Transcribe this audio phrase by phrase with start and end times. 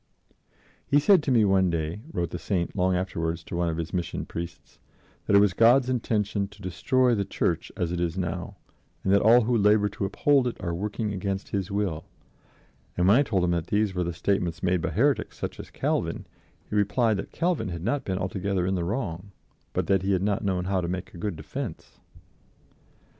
[0.87, 3.93] "He said to me one day," wrote the Saint long afterwards to one of his
[3.93, 4.79] Mission Priests,
[5.27, 8.55] "that it was God's intention to destroy the Church as it is now,
[9.03, 12.05] and that all who labor to uphold it are working against His will;
[12.97, 15.69] and when I told him that these were the statements made by heretics such as
[15.69, 16.25] Calvin,
[16.67, 19.29] he replied that Calvin had not been altogether in the wrong,
[19.71, 21.99] but that he had not known how to make a good defense."